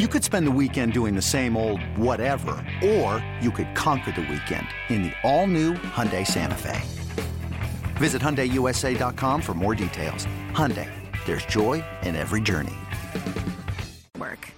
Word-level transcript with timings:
You 0.00 0.08
could 0.08 0.24
spend 0.24 0.44
the 0.44 0.50
weekend 0.50 0.92
doing 0.92 1.14
the 1.14 1.22
same 1.22 1.56
old 1.56 1.80
whatever, 1.96 2.56
or 2.84 3.24
you 3.40 3.52
could 3.52 3.76
conquer 3.76 4.10
the 4.10 4.22
weekend 4.22 4.66
in 4.88 5.04
the 5.04 5.12
all-new 5.22 5.74
Hyundai 5.74 6.26
Santa 6.26 6.56
Fe. 6.56 6.82
Visit 7.94 8.20
HyundaiUSA.com 8.20 9.40
for 9.40 9.54
more 9.54 9.76
details. 9.76 10.26
Hyundai, 10.50 10.90
there's 11.26 11.46
joy 11.46 11.84
in 12.02 12.16
every 12.16 12.40
journey. 12.40 12.74
Work. 14.18 14.48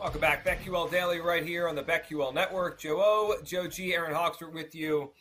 Welcome 0.00 0.22
back. 0.22 0.46
BetQL 0.46 0.90
Daily 0.90 1.20
right 1.20 1.44
here 1.44 1.68
on 1.68 1.74
the 1.74 1.82
BetQL 1.82 2.32
Network. 2.32 2.80
Joe 2.80 3.02
O, 3.04 3.36
Joe 3.44 3.66
G, 3.66 3.92
Aaron 3.92 4.14
Hawksworth 4.14 4.54
with 4.54 4.74
you 4.74 5.12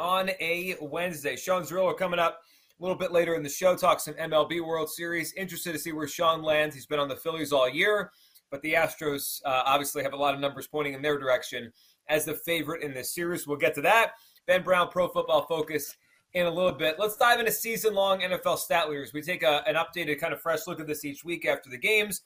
on 0.00 0.30
a 0.40 0.74
Wednesday. 0.80 1.36
Sean 1.36 1.62
Zerillo 1.62 1.96
coming 1.96 2.18
up 2.18 2.40
a 2.78 2.82
little 2.82 2.96
bit 2.96 3.12
later 3.12 3.34
in 3.34 3.42
the 3.42 3.48
show. 3.48 3.76
Talk 3.76 4.00
some 4.00 4.14
MLB 4.14 4.64
World 4.64 4.90
Series. 4.90 5.32
Interested 5.34 5.72
to 5.72 5.78
see 5.78 5.92
where 5.92 6.06
Sean 6.06 6.42
lands. 6.42 6.74
He's 6.74 6.86
been 6.86 7.00
on 7.00 7.08
the 7.08 7.16
Phillies 7.16 7.52
all 7.52 7.68
year, 7.68 8.12
but 8.50 8.62
the 8.62 8.74
Astros 8.74 9.40
uh, 9.44 9.62
obviously 9.66 10.02
have 10.02 10.12
a 10.12 10.16
lot 10.16 10.34
of 10.34 10.40
numbers 10.40 10.66
pointing 10.66 10.94
in 10.94 11.02
their 11.02 11.18
direction 11.18 11.72
as 12.08 12.24
the 12.24 12.34
favorite 12.34 12.82
in 12.82 12.94
this 12.94 13.14
series. 13.14 13.46
We'll 13.46 13.58
get 13.58 13.74
to 13.74 13.82
that. 13.82 14.12
Ben 14.46 14.62
Brown, 14.62 14.88
Pro 14.88 15.08
Football 15.08 15.42
Focus 15.46 15.96
in 16.34 16.46
a 16.46 16.50
little 16.50 16.72
bit. 16.72 16.96
Let's 16.98 17.16
dive 17.16 17.40
into 17.40 17.52
season 17.52 17.94
long 17.94 18.20
NFL 18.20 18.58
stat 18.58 18.88
leaders. 18.88 19.12
We 19.12 19.22
take 19.22 19.42
a, 19.42 19.62
an 19.66 19.74
updated, 19.74 20.20
kind 20.20 20.32
of 20.32 20.40
fresh 20.40 20.66
look 20.66 20.80
at 20.80 20.86
this 20.86 21.04
each 21.04 21.24
week 21.24 21.46
after 21.46 21.70
the 21.70 21.78
games. 21.78 22.22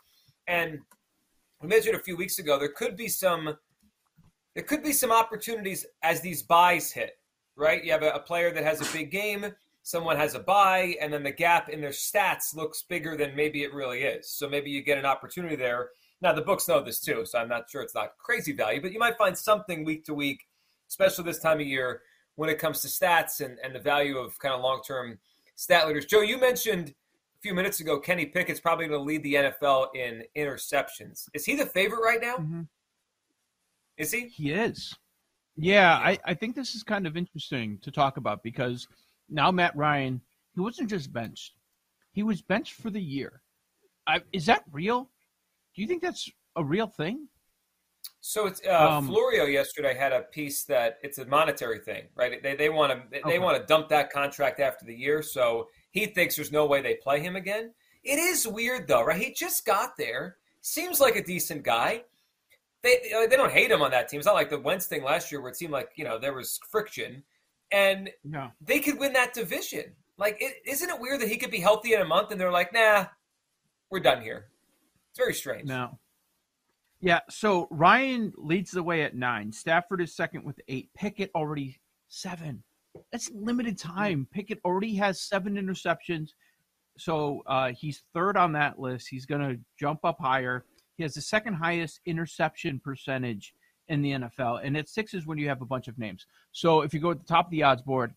And 0.46 0.80
we 1.60 1.68
mentioned 1.68 1.96
a 1.96 2.00
few 2.00 2.16
weeks 2.16 2.38
ago 2.38 2.58
there 2.58 2.68
could 2.68 2.96
be 2.96 3.08
some 3.08 3.56
there 4.54 4.64
could 4.64 4.82
be 4.82 4.92
some 4.92 5.10
opportunities 5.10 5.86
as 6.02 6.20
these 6.20 6.42
byes 6.42 6.92
hit, 6.92 7.12
right? 7.56 7.82
You 7.82 7.92
have 7.92 8.02
a, 8.02 8.10
a 8.10 8.20
player 8.20 8.52
that 8.52 8.62
has 8.64 8.82
a 8.82 8.92
big 8.92 9.10
game, 9.10 9.46
someone 9.82 10.16
has 10.16 10.34
a 10.34 10.40
bye, 10.40 10.94
and 11.00 11.12
then 11.12 11.22
the 11.22 11.32
gap 11.32 11.68
in 11.68 11.80
their 11.80 11.90
stats 11.90 12.54
looks 12.54 12.82
bigger 12.82 13.16
than 13.16 13.34
maybe 13.34 13.62
it 13.62 13.74
really 13.74 14.02
is. 14.02 14.30
So 14.30 14.48
maybe 14.48 14.70
you 14.70 14.82
get 14.82 14.98
an 14.98 15.06
opportunity 15.06 15.56
there. 15.56 15.90
Now 16.20 16.32
the 16.32 16.42
books 16.42 16.68
know 16.68 16.82
this 16.82 17.00
too, 17.00 17.24
so 17.24 17.38
I'm 17.38 17.48
not 17.48 17.68
sure 17.68 17.82
it's 17.82 17.94
not 17.94 18.16
crazy 18.18 18.52
value, 18.52 18.80
but 18.80 18.92
you 18.92 18.98
might 18.98 19.18
find 19.18 19.36
something 19.36 19.84
week 19.84 20.04
to 20.04 20.14
week, 20.14 20.46
especially 20.88 21.24
this 21.24 21.40
time 21.40 21.60
of 21.60 21.66
year 21.66 22.02
when 22.36 22.48
it 22.48 22.58
comes 22.58 22.80
to 22.82 22.88
stats 22.88 23.44
and, 23.44 23.58
and 23.62 23.74
the 23.74 23.80
value 23.80 24.18
of 24.18 24.38
kind 24.38 24.54
of 24.54 24.60
long 24.60 24.80
term 24.86 25.18
stat 25.56 25.86
leaders. 25.86 26.06
Joe, 26.06 26.20
you 26.20 26.38
mentioned 26.38 26.90
a 26.90 27.40
few 27.42 27.54
minutes 27.54 27.80
ago, 27.80 27.98
Kenny 27.98 28.26
Pickett's 28.26 28.60
probably 28.60 28.86
going 28.86 29.00
to 29.00 29.04
lead 29.04 29.22
the 29.24 29.34
NFL 29.34 29.88
in 29.96 30.22
interceptions. 30.36 31.28
Is 31.34 31.44
he 31.44 31.56
the 31.56 31.66
favorite 31.66 32.02
right 32.02 32.20
now? 32.20 32.36
Mm-hmm. 32.36 32.62
Is 33.98 34.12
he? 34.12 34.28
He 34.28 34.52
is. 34.52 34.94
Yeah, 35.56 35.94
I, 35.96 36.18
I 36.24 36.34
think 36.34 36.56
this 36.56 36.74
is 36.74 36.82
kind 36.82 37.06
of 37.06 37.16
interesting 37.16 37.78
to 37.82 37.90
talk 37.90 38.16
about 38.16 38.42
because 38.42 38.88
now 39.32 39.50
Matt 39.50 39.76
Ryan, 39.76 40.20
he 40.54 40.60
wasn't 40.60 40.90
just 40.90 41.12
benched, 41.12 41.54
he 42.12 42.22
was 42.22 42.42
benched 42.42 42.74
for 42.74 42.90
the 42.90 43.00
year. 43.00 43.42
I, 44.06 44.20
is 44.32 44.46
that 44.46 44.64
real? 44.70 45.10
Do 45.74 45.82
you 45.82 45.88
think 45.88 46.02
that's 46.02 46.30
a 46.56 46.64
real 46.64 46.86
thing? 46.86 47.28
So 48.20 48.46
it's 48.46 48.60
uh, 48.64 48.88
um, 48.88 49.08
Florio 49.08 49.46
yesterday 49.46 49.96
had 49.96 50.12
a 50.12 50.22
piece 50.22 50.62
that 50.64 50.98
it's 51.02 51.18
a 51.18 51.26
monetary 51.26 51.80
thing, 51.80 52.04
right? 52.14 52.40
They 52.40 52.54
they 52.54 52.68
want 52.68 52.92
to 52.92 53.02
they 53.10 53.20
okay. 53.20 53.38
want 53.40 53.60
to 53.60 53.66
dump 53.66 53.88
that 53.88 54.12
contract 54.12 54.60
after 54.60 54.84
the 54.84 54.94
year, 54.94 55.22
so 55.22 55.68
he 55.90 56.06
thinks 56.06 56.36
there's 56.36 56.52
no 56.52 56.66
way 56.66 56.80
they 56.80 56.94
play 56.94 57.20
him 57.20 57.34
again. 57.34 57.72
It 58.04 58.18
is 58.18 58.46
weird 58.46 58.86
though, 58.86 59.04
right? 59.04 59.20
He 59.20 59.32
just 59.32 59.66
got 59.66 59.96
there. 59.96 60.36
Seems 60.60 61.00
like 61.00 61.16
a 61.16 61.24
decent 61.24 61.64
guy. 61.64 62.04
They 62.84 63.12
they 63.28 63.36
don't 63.36 63.52
hate 63.52 63.72
him 63.72 63.82
on 63.82 63.90
that 63.90 64.08
team. 64.08 64.18
It's 64.18 64.26
not 64.26 64.36
like 64.36 64.50
the 64.50 64.60
Wentz 64.60 64.86
thing 64.86 65.02
last 65.02 65.32
year 65.32 65.40
where 65.40 65.50
it 65.50 65.56
seemed 65.56 65.72
like 65.72 65.90
you 65.96 66.04
know 66.04 66.16
there 66.16 66.34
was 66.34 66.60
friction, 66.70 67.24
and 67.72 68.10
no. 68.24 68.50
they 68.60 68.80
could 68.80 68.98
win 68.98 69.12
that 69.14 69.32
division. 69.32 69.84
Like, 70.18 70.42
is 70.66 70.82
not 70.82 70.96
it 70.96 71.00
weird 71.00 71.20
that 71.20 71.28
he 71.28 71.36
could 71.36 71.50
be 71.50 71.60
healthy 71.60 71.94
in 71.94 72.00
a 72.00 72.04
month 72.04 72.30
and 72.30 72.40
they're 72.40 72.52
like, 72.52 72.72
nah, 72.72 73.06
we're 73.90 74.00
done 74.00 74.22
here. 74.22 74.48
It's 75.10 75.18
very 75.18 75.34
strange. 75.34 75.68
No. 75.68 75.98
Yeah, 77.00 77.20
so 77.28 77.66
Ryan 77.70 78.32
leads 78.36 78.70
the 78.70 78.82
way 78.82 79.02
at 79.02 79.16
nine. 79.16 79.50
Stafford 79.50 80.00
is 80.00 80.14
second 80.14 80.44
with 80.44 80.60
eight. 80.68 80.90
Pickett 80.96 81.32
already 81.34 81.80
seven. 82.08 82.62
That's 83.10 83.30
limited 83.34 83.76
time. 83.76 84.28
Pickett 84.32 84.60
already 84.64 84.94
has 84.96 85.20
seven 85.20 85.56
interceptions. 85.56 86.28
So 86.98 87.42
uh, 87.46 87.72
he's 87.72 88.04
third 88.14 88.36
on 88.36 88.52
that 88.52 88.78
list. 88.78 89.08
He's 89.10 89.26
going 89.26 89.40
to 89.40 89.58
jump 89.80 90.04
up 90.04 90.18
higher. 90.20 90.64
He 90.96 91.02
has 91.02 91.14
the 91.14 91.22
second 91.22 91.54
highest 91.54 92.00
interception 92.06 92.80
percentage 92.84 93.54
in 93.88 94.02
the 94.02 94.12
NFL. 94.12 94.60
And 94.64 94.76
at 94.76 94.88
six 94.88 95.14
is 95.14 95.26
when 95.26 95.38
you 95.38 95.48
have 95.48 95.62
a 95.62 95.66
bunch 95.66 95.88
of 95.88 95.98
names. 95.98 96.26
So 96.52 96.82
if 96.82 96.94
you 96.94 97.00
go 97.00 97.10
at 97.10 97.18
the 97.18 97.26
top 97.26 97.46
of 97.46 97.50
the 97.50 97.62
odds 97.62 97.82
board, 97.82 98.14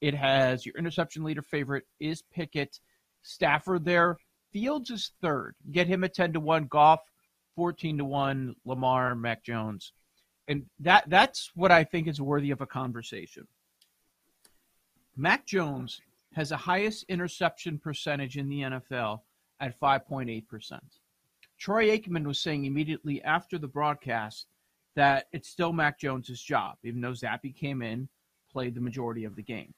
it 0.00 0.14
has 0.14 0.66
your 0.66 0.76
interception 0.76 1.24
leader 1.24 1.42
favorite 1.42 1.84
is 2.00 2.22
Pickett. 2.22 2.80
Stafford 3.22 3.84
there. 3.84 4.18
Fields 4.52 4.90
is 4.90 5.12
third. 5.20 5.54
Get 5.72 5.86
him 5.86 6.04
at 6.04 6.14
10 6.14 6.34
to 6.34 6.40
1. 6.40 6.66
Goff, 6.66 7.00
14 7.56 7.98
to 7.98 8.04
1. 8.04 8.56
Lamar, 8.64 9.14
Mac 9.14 9.42
Jones. 9.42 9.92
And 10.48 10.64
that 10.80 11.04
that's 11.08 11.50
what 11.54 11.72
I 11.72 11.82
think 11.82 12.06
is 12.06 12.20
worthy 12.20 12.52
of 12.52 12.60
a 12.60 12.66
conversation. 12.66 13.46
Mac 15.16 15.44
Jones 15.46 16.00
has 16.34 16.50
the 16.50 16.56
highest 16.56 17.04
interception 17.08 17.78
percentage 17.78 18.36
in 18.36 18.48
the 18.48 18.60
NFL 18.60 19.20
at 19.60 19.78
5.8%. 19.80 20.80
Troy 21.58 21.88
Aikman 21.88 22.26
was 22.26 22.38
saying 22.38 22.66
immediately 22.66 23.22
after 23.22 23.58
the 23.58 23.66
broadcast 23.66 24.46
that 24.96 25.26
it's 25.32 25.48
still 25.48 25.72
Mac 25.72 26.00
Jones's 26.00 26.40
job, 26.40 26.76
even 26.82 27.00
though 27.00 27.12
Zappe 27.12 27.54
came 27.54 27.82
in, 27.82 28.08
played 28.50 28.74
the 28.74 28.80
majority 28.80 29.24
of 29.24 29.36
the 29.36 29.42
game. 29.42 29.72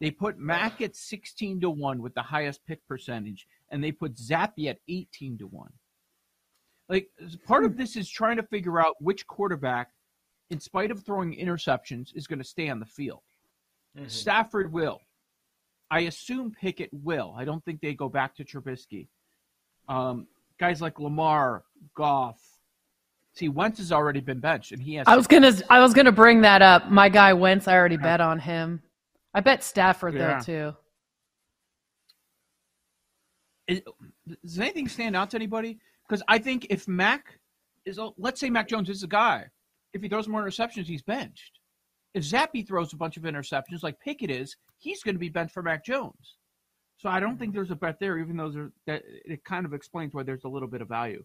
They 0.00 0.10
put 0.10 0.38
Mac 0.38 0.80
at 0.80 0.96
16 0.96 1.60
to 1.60 1.70
1 1.70 2.02
with 2.02 2.14
the 2.14 2.22
highest 2.22 2.64
pick 2.66 2.86
percentage, 2.86 3.46
and 3.70 3.82
they 3.82 3.92
put 3.92 4.16
Zappe 4.16 4.68
at 4.68 4.78
18 4.88 5.38
to 5.38 5.46
1. 5.46 5.72
Like 6.88 7.08
part 7.46 7.64
of 7.64 7.76
this 7.76 7.96
is 7.96 8.10
trying 8.10 8.36
to 8.36 8.42
figure 8.42 8.80
out 8.80 8.96
which 9.00 9.26
quarterback, 9.26 9.90
in 10.50 10.60
spite 10.60 10.90
of 10.90 11.02
throwing 11.04 11.34
interceptions, 11.34 12.14
is 12.14 12.26
going 12.26 12.40
to 12.40 12.44
stay 12.44 12.68
on 12.68 12.80
the 12.80 12.86
field. 12.86 13.22
Mm-hmm. 13.96 14.08
Stafford 14.08 14.72
will. 14.72 15.00
I 15.90 16.00
assume 16.00 16.52
Pickett 16.52 16.90
will. 16.92 17.34
I 17.36 17.44
don't 17.44 17.64
think 17.64 17.80
they 17.80 17.94
go 17.94 18.08
back 18.08 18.34
to 18.36 18.44
Trubisky. 18.44 19.08
Um, 19.88 20.26
guys 20.58 20.82
like 20.82 20.98
Lamar, 20.98 21.64
Goff. 21.94 22.40
See, 23.34 23.48
Wentz 23.48 23.78
has 23.78 23.92
already 23.92 24.20
been 24.20 24.40
benched, 24.40 24.72
and 24.72 24.82
he 24.82 24.94
has. 24.94 25.06
I 25.06 25.16
was 25.16 25.26
gonna. 25.26 25.52
I 25.70 25.80
was 25.80 25.94
gonna 25.94 26.12
bring 26.12 26.42
that 26.42 26.62
up. 26.62 26.90
My 26.90 27.08
guy 27.08 27.32
Wentz. 27.32 27.66
I 27.66 27.74
already 27.74 27.96
bet 27.96 28.20
on 28.20 28.38
him. 28.38 28.82
I 29.34 29.40
bet 29.40 29.64
Stafford 29.64 30.14
yeah. 30.14 30.38
though 30.38 30.44
too. 30.44 30.76
Is, 33.68 33.80
does 34.42 34.58
anything 34.58 34.88
stand 34.88 35.16
out 35.16 35.30
to 35.30 35.36
anybody? 35.36 35.78
Because 36.06 36.22
I 36.28 36.38
think 36.38 36.66
if 36.68 36.86
Mac 36.86 37.38
is, 37.86 37.98
let's 38.18 38.40
say 38.40 38.50
Mac 38.50 38.68
Jones 38.68 38.90
is 38.90 39.02
a 39.02 39.06
guy, 39.06 39.46
if 39.94 40.02
he 40.02 40.08
throws 40.08 40.28
more 40.28 40.44
interceptions, 40.44 40.84
he's 40.84 41.00
benched 41.00 41.60
if 42.14 42.24
Zappe 42.24 42.66
throws 42.66 42.92
a 42.92 42.96
bunch 42.96 43.16
of 43.16 43.22
interceptions 43.22 43.82
like 43.82 43.98
Pickett 44.00 44.30
is, 44.30 44.56
he's 44.78 45.02
going 45.02 45.14
to 45.14 45.20
be 45.20 45.28
benched 45.28 45.54
for 45.54 45.62
Mac 45.62 45.84
Jones. 45.84 46.36
So 46.98 47.08
I 47.08 47.20
don't 47.20 47.38
think 47.38 47.50
mm-hmm. 47.50 47.58
there's 47.58 47.70
a 47.70 47.76
bet 47.76 47.98
there, 47.98 48.18
even 48.18 48.36
though 48.36 48.50
there, 48.50 48.72
that 48.86 49.02
it 49.06 49.44
kind 49.44 49.66
of 49.66 49.72
explains 49.74 50.14
why 50.14 50.22
there's 50.22 50.44
a 50.44 50.48
little 50.48 50.68
bit 50.68 50.82
of 50.82 50.88
value. 50.88 51.24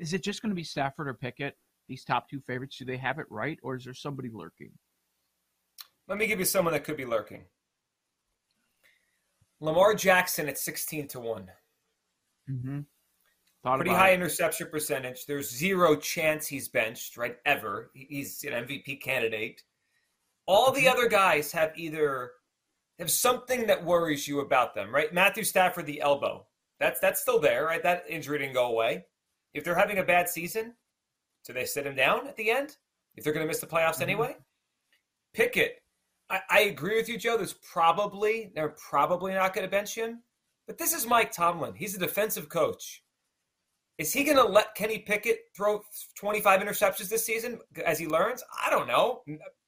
Is 0.00 0.14
it 0.14 0.22
just 0.22 0.40
going 0.40 0.50
to 0.50 0.56
be 0.56 0.64
Stafford 0.64 1.08
or 1.08 1.14
Pickett? 1.14 1.56
These 1.88 2.04
top 2.04 2.28
two 2.28 2.40
favorites, 2.40 2.78
do 2.78 2.84
they 2.84 2.96
have 2.96 3.18
it 3.18 3.26
right, 3.30 3.58
or 3.62 3.76
is 3.76 3.84
there 3.84 3.94
somebody 3.94 4.30
lurking? 4.32 4.70
Let 6.08 6.18
me 6.18 6.26
give 6.26 6.38
you 6.38 6.44
someone 6.44 6.72
that 6.72 6.84
could 6.84 6.96
be 6.96 7.04
lurking. 7.04 7.42
Lamar 9.60 9.94
Jackson 9.94 10.48
at 10.48 10.56
sixteen 10.56 11.06
to 11.08 11.20
one. 11.20 11.50
Mm-hmm. 12.50 12.80
Pretty 13.76 13.90
high 13.90 14.10
it. 14.10 14.14
interception 14.14 14.68
percentage. 14.70 15.26
There's 15.26 15.50
zero 15.50 15.94
chance 15.96 16.46
he's 16.46 16.68
benched, 16.68 17.18
right? 17.18 17.36
Ever. 17.44 17.90
He's 17.92 18.42
an 18.44 18.66
MVP 18.66 19.02
candidate. 19.02 19.62
All 20.46 20.72
the 20.72 20.80
mm-hmm. 20.80 20.96
other 20.96 21.08
guys 21.08 21.52
have 21.52 21.72
either 21.76 22.32
have 22.98 23.10
something 23.10 23.66
that 23.66 23.84
worries 23.84 24.26
you 24.26 24.40
about 24.40 24.74
them, 24.74 24.94
right? 24.94 25.12
Matthew 25.12 25.44
Stafford, 25.44 25.86
the 25.86 26.00
elbow. 26.00 26.46
That's 26.78 27.00
that's 27.00 27.20
still 27.20 27.38
there, 27.38 27.66
right? 27.66 27.82
That 27.82 28.04
injury 28.08 28.38
didn't 28.38 28.54
go 28.54 28.68
away. 28.68 29.04
If 29.54 29.64
they're 29.64 29.74
having 29.74 29.98
a 29.98 30.04
bad 30.04 30.28
season, 30.28 30.74
do 31.46 31.52
they 31.52 31.64
sit 31.64 31.86
him 31.86 31.94
down 31.94 32.26
at 32.26 32.36
the 32.36 32.50
end? 32.50 32.76
If 33.16 33.24
they're 33.24 33.32
going 33.32 33.44
to 33.44 33.48
miss 33.48 33.60
the 33.60 33.66
playoffs 33.66 33.94
mm-hmm. 33.94 34.02
anyway? 34.02 34.36
Pickett. 35.34 35.82
I, 36.28 36.40
I 36.48 36.60
agree 36.60 36.96
with 36.96 37.08
you, 37.08 37.18
Joe. 37.18 37.36
There's 37.36 37.54
probably 37.54 38.52
they're 38.54 38.76
probably 38.90 39.34
not 39.34 39.54
going 39.54 39.66
to 39.66 39.70
bench 39.70 39.94
him. 39.94 40.22
But 40.66 40.78
this 40.78 40.92
is 40.92 41.06
Mike 41.06 41.32
Tomlin. 41.32 41.74
He's 41.74 41.96
a 41.96 41.98
defensive 41.98 42.48
coach. 42.48 43.02
Is 43.98 44.12
he 44.12 44.24
going 44.24 44.36
to 44.36 44.44
let 44.44 44.74
Kenny 44.74 44.98
Pickett 44.98 45.40
throw 45.54 45.82
25 46.16 46.60
interceptions 46.60 47.08
this 47.08 47.26
season 47.26 47.58
as 47.84 47.98
he 47.98 48.06
learns? 48.06 48.42
I 48.64 48.70
don't 48.70 48.86
know. 48.86 49.22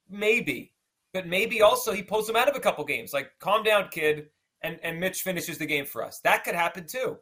Maybe. 0.09 0.73
But 1.13 1.27
maybe 1.27 1.61
also 1.61 1.91
he 1.91 2.01
pulls 2.01 2.27
him 2.27 2.35
out 2.35 2.49
of 2.49 2.55
a 2.55 2.59
couple 2.59 2.83
games. 2.85 3.13
Like, 3.13 3.29
calm 3.39 3.63
down, 3.63 3.89
kid, 3.91 4.29
and, 4.63 4.79
and 4.81 4.99
Mitch 4.99 5.21
finishes 5.21 5.59
the 5.59 5.65
game 5.65 5.85
for 5.85 6.03
us. 6.03 6.19
That 6.23 6.43
could 6.43 6.55
happen 6.55 6.87
too. 6.87 7.17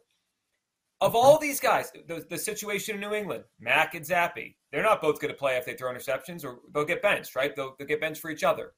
Of 1.02 1.16
all 1.16 1.36
these 1.36 1.58
guys, 1.58 1.90
the, 2.06 2.24
the 2.30 2.38
situation 2.38 2.94
in 2.94 3.00
New 3.00 3.12
England, 3.12 3.42
Mac 3.58 3.94
and 3.96 4.06
Zappe, 4.06 4.54
they're 4.70 4.84
not 4.84 5.02
both 5.02 5.20
going 5.20 5.32
to 5.32 5.38
play 5.38 5.56
if 5.56 5.64
they 5.64 5.74
throw 5.74 5.92
interceptions 5.92 6.44
or 6.44 6.60
they'll 6.72 6.84
get 6.84 7.02
benched, 7.02 7.34
right? 7.34 7.54
They'll, 7.56 7.74
they'll 7.76 7.88
get 7.88 8.00
benched 8.00 8.20
for 8.20 8.30
each 8.30 8.44
other. 8.44 8.72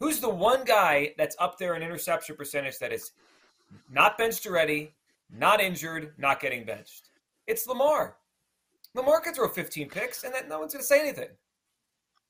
Who's 0.00 0.18
the 0.18 0.28
one 0.28 0.64
guy 0.64 1.14
that's 1.16 1.36
up 1.38 1.56
there 1.56 1.76
in 1.76 1.82
interception 1.84 2.34
percentage 2.34 2.80
that 2.80 2.92
is 2.92 3.12
not 3.88 4.18
benched 4.18 4.44
already, 4.44 4.92
not 5.30 5.60
injured, 5.60 6.14
not 6.18 6.40
getting 6.40 6.64
benched? 6.64 7.10
It's 7.46 7.64
Lamar. 7.68 8.16
Lamar 8.94 9.20
could 9.20 9.36
throw 9.36 9.48
15 9.48 9.88
picks 9.88 10.24
and 10.24 10.34
then 10.34 10.48
no 10.48 10.58
one's 10.58 10.72
going 10.72 10.82
to 10.82 10.86
say 10.86 11.00
anything. 11.00 11.28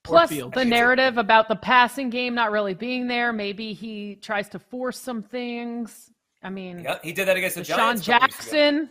Plus 0.02 0.28
the 0.28 0.64
narrative 0.64 1.16
about 1.16 1.48
the 1.48 1.56
passing 1.56 2.10
game 2.10 2.34
not 2.34 2.52
really 2.52 2.74
being 2.74 3.08
there. 3.08 3.32
Maybe 3.32 3.72
he 3.72 4.16
tries 4.16 4.50
to 4.50 4.58
force 4.58 5.00
some 5.00 5.22
things. 5.22 6.10
I 6.42 6.50
mean, 6.50 6.80
yeah, 6.80 6.98
he 7.02 7.12
did 7.12 7.26
that 7.26 7.36
against 7.36 7.56
the 7.56 7.64
Sean 7.64 7.98
Jackson. 7.98 8.90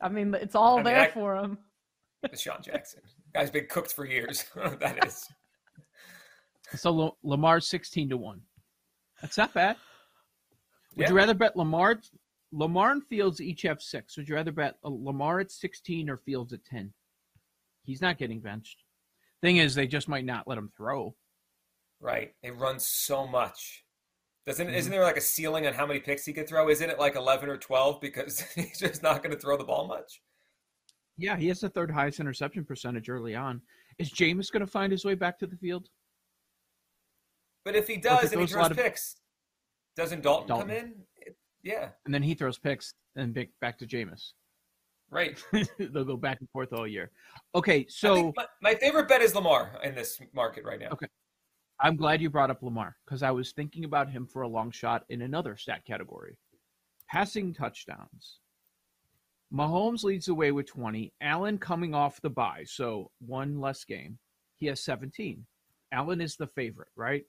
I 0.00 0.08
mean, 0.08 0.34
it's 0.34 0.54
all 0.54 0.74
I 0.74 0.76
mean, 0.76 0.84
there 0.84 1.00
I, 1.00 1.10
for 1.10 1.36
him. 1.36 1.58
Sean 2.34 2.62
Jackson. 2.62 3.00
Guy's 3.34 3.50
been 3.50 3.66
cooked 3.68 3.92
for 3.92 4.04
years. 4.04 4.44
that 4.80 5.04
is. 5.06 5.26
So 6.76 7.00
L- 7.00 7.18
Lamar 7.22 7.60
sixteen 7.60 8.08
to 8.10 8.16
one. 8.16 8.40
That's 9.20 9.38
not 9.38 9.52
bad. 9.54 9.76
Would 10.96 11.04
yeah. 11.04 11.08
you 11.10 11.16
rather 11.16 11.34
bet 11.34 11.56
Lamar? 11.56 12.00
Lamar 12.52 12.92
and 12.92 13.04
Fields 13.06 13.40
each 13.40 13.62
have 13.62 13.80
six. 13.80 14.16
Would 14.16 14.28
you 14.28 14.34
rather 14.34 14.52
bet 14.52 14.76
uh, 14.84 14.90
Lamar 14.90 15.40
at 15.40 15.50
sixteen 15.50 16.10
or 16.10 16.16
Fields 16.18 16.52
at 16.52 16.64
ten? 16.64 16.92
He's 17.82 18.00
not 18.00 18.18
getting 18.18 18.40
benched. 18.40 18.82
Thing 19.40 19.56
is, 19.56 19.74
they 19.74 19.86
just 19.86 20.08
might 20.08 20.24
not 20.24 20.46
let 20.46 20.58
him 20.58 20.70
throw. 20.76 21.14
Right. 22.00 22.34
They 22.42 22.50
run 22.50 22.78
so 22.78 23.26
much. 23.26 23.84
Doesn't 24.46 24.68
mm-hmm. 24.68 24.76
isn't 24.76 24.90
there 24.90 25.02
like 25.02 25.16
a 25.16 25.20
ceiling 25.20 25.66
on 25.66 25.74
how 25.74 25.86
many 25.86 26.00
picks 26.00 26.24
he 26.24 26.32
could 26.32 26.48
throw? 26.48 26.68
Isn't 26.68 26.88
it 26.88 26.98
like 26.98 27.16
eleven 27.16 27.48
or 27.48 27.56
twelve 27.56 28.00
because 28.00 28.40
he's 28.54 28.78
just 28.78 29.02
not 29.02 29.22
going 29.22 29.34
to 29.34 29.40
throw 29.40 29.56
the 29.56 29.64
ball 29.64 29.86
much? 29.86 30.22
Yeah, 31.18 31.36
he 31.36 31.48
has 31.48 31.60
the 31.60 31.68
third 31.68 31.90
highest 31.90 32.20
interception 32.20 32.64
percentage 32.64 33.10
early 33.10 33.34
on. 33.34 33.60
Is 33.98 34.10
Jameis 34.10 34.50
going 34.50 34.64
to 34.64 34.66
find 34.66 34.90
his 34.90 35.04
way 35.04 35.14
back 35.14 35.38
to 35.40 35.46
the 35.46 35.56
field? 35.56 35.88
But 37.64 37.76
if 37.76 37.86
he 37.86 37.98
does 37.98 38.32
and 38.32 38.40
he 38.40 38.46
throws 38.46 38.70
picks, 38.70 39.14
of... 39.14 40.02
doesn't 40.02 40.22
Dalton, 40.22 40.48
Dalton, 40.48 40.68
come 40.68 40.76
in? 40.76 40.94
yeah. 41.62 41.88
And 42.06 42.14
then 42.14 42.22
he 42.22 42.32
throws 42.32 42.58
picks 42.58 42.94
and 43.16 43.34
back 43.60 43.78
to 43.78 43.86
Jameis. 43.86 44.32
Right. 45.10 45.38
They'll 45.78 46.04
go 46.04 46.16
back 46.16 46.38
and 46.40 46.48
forth 46.50 46.72
all 46.72 46.86
year. 46.86 47.10
Okay, 47.54 47.84
so 47.88 48.32
my, 48.36 48.46
my, 48.62 48.74
favorite 48.76 49.08
bet 49.08 49.20
is 49.20 49.34
Lamar 49.34 49.72
in 49.82 49.94
this 49.94 50.20
market 50.32 50.64
right 50.64 50.78
now. 50.78 50.88
Okay. 50.92 51.06
I'm 51.82 51.96
glad 51.96 52.20
you 52.20 52.28
brought 52.28 52.50
up 52.50 52.62
Lamar 52.62 52.96
because 53.04 53.22
I 53.22 53.30
was 53.30 53.52
thinking 53.52 53.84
about 53.84 54.10
him 54.10 54.26
for 54.26 54.42
a 54.42 54.48
long 54.48 54.70
shot 54.70 55.04
in 55.08 55.22
another 55.22 55.56
stat 55.56 55.84
category 55.86 56.36
passing 57.10 57.52
touchdowns. 57.52 58.38
Mahomes 59.52 60.04
leads 60.04 60.26
the 60.26 60.34
way 60.34 60.52
with 60.52 60.66
20. 60.66 61.12
Allen 61.20 61.58
coming 61.58 61.92
off 61.92 62.20
the 62.20 62.30
bye, 62.30 62.62
so 62.64 63.10
one 63.18 63.60
less 63.60 63.84
game. 63.84 64.16
He 64.54 64.66
has 64.66 64.80
17. 64.80 65.44
Allen 65.92 66.20
is 66.20 66.36
the 66.36 66.46
favorite, 66.46 66.90
right? 66.94 67.24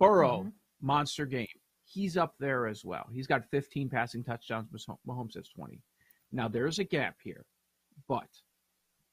Burrow, 0.00 0.40
mm-hmm. 0.40 0.86
monster 0.86 1.26
game. 1.26 1.46
He's 1.84 2.16
up 2.16 2.34
there 2.40 2.66
as 2.66 2.84
well. 2.84 3.06
He's 3.12 3.28
got 3.28 3.48
15 3.50 3.88
passing 3.88 4.24
touchdowns. 4.24 4.68
Mahomes 5.06 5.36
has 5.36 5.48
20. 5.48 5.80
Now, 6.32 6.48
there's 6.48 6.80
a 6.80 6.84
gap 6.84 7.16
here, 7.22 7.44
but 8.08 8.26